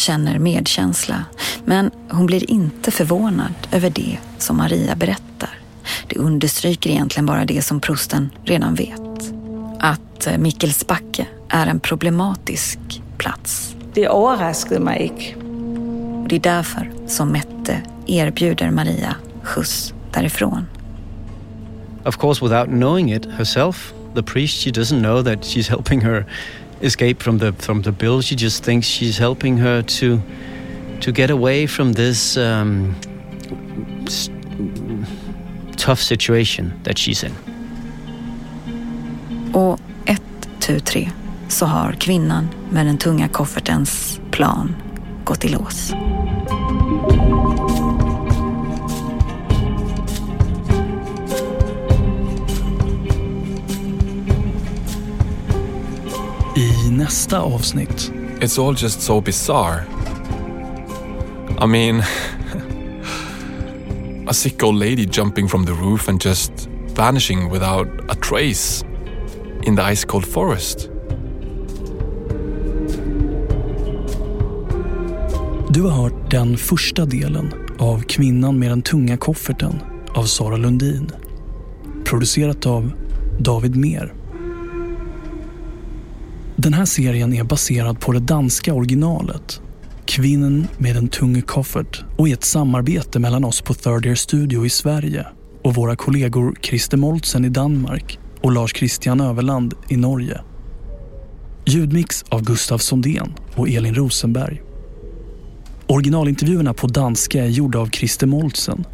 [0.00, 1.24] Känner medkänsla,
[1.64, 5.58] men hon blir inte förvånad över det som Maria berättar.
[6.06, 9.32] Det understryker egentligen bara det som prosten redan vet.
[9.80, 12.78] Att eh, Mikkelsbacke är en problematisk
[13.18, 13.76] plats.
[13.94, 15.36] Det overraskede mig.
[16.22, 20.66] Och det är därför som Mette erbjuder Maria skjuts därifrån.
[22.04, 26.26] Of course, without knowing it herself, the priest, she doesn't know that she's helping her
[26.80, 28.22] escape from the from the bill.
[28.22, 30.20] She just thinks she's helping her to
[31.00, 32.94] to get away from this um,
[35.76, 37.32] tough situation that she's in.
[39.52, 41.10] Och ett, tu, tre
[41.48, 44.76] så har kvinnan med den tunga koffertens plan
[45.24, 45.92] gått i lås.
[56.90, 59.84] I nästa avsnitt It's all just so bizarre.
[61.60, 61.96] I mean,
[64.28, 66.52] a sick old lady jumping from the roof and just
[66.96, 68.84] vanishing without a trace
[69.62, 70.88] in the ice cold forest.
[75.68, 79.80] Du har hört den första delen av Kvinnan med den tunga kofferten
[80.14, 81.10] av Sara Lundin.
[82.04, 82.92] Producerat av
[83.38, 84.19] David Mer.
[86.70, 89.60] Den här serien är baserad på det danska originalet
[90.04, 94.66] Kvinnen med en tung koffert och är ett samarbete mellan oss på Third Year Studio
[94.66, 95.26] i Sverige
[95.64, 100.40] och våra kollegor Christer Moltsen i Danmark och Lars Christian Överland i Norge.
[101.66, 104.62] Ljudmix av Gustav Sondén och Elin Rosenberg.
[105.86, 108.84] Originalintervjuerna på danska är gjorda av Christer Moltsen.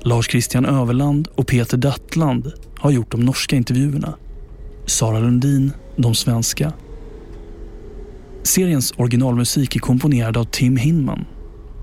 [0.00, 4.14] Lars Christian Överland och Peter Dattland har gjort de norska intervjuerna.
[4.86, 6.72] Sara Lundin de svenska.
[8.42, 11.24] Seriens originalmusik är komponerad av Tim Hinman.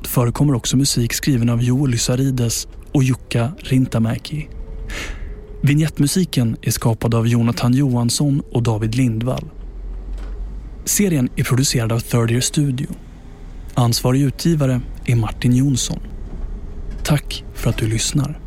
[0.03, 4.47] Det förekommer också musik skriven av Joel Lysarides och Jukka Rintamäki.
[5.62, 9.49] Vignettmusiken är skapad av Jonathan Johansson och David Lindvall.
[10.86, 12.88] Serien är producerad av Third Year Studio.
[13.74, 15.99] Ansvarig utgivare är Martin Jonsson.
[17.03, 18.39] Tack för att du lyssnar.